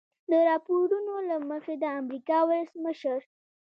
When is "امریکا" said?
2.01-2.37